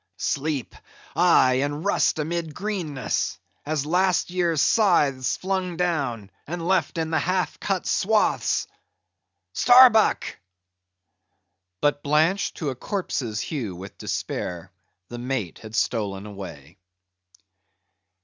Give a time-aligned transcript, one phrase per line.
[0.17, 0.73] Sleep?
[1.15, 7.19] Aye, and rust amid greenness; as last year's scythes flung down, and left in the
[7.19, 10.39] half cut swaths—Starbuck!"
[11.81, 14.71] But blanched to a corpse's hue with despair,
[15.09, 16.79] the Mate had stolen away.